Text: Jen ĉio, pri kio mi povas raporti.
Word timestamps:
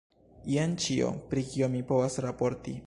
Jen 0.53 0.73
ĉio, 0.85 1.11
pri 1.33 1.45
kio 1.53 1.73
mi 1.77 1.87
povas 1.93 2.21
raporti. 2.29 2.77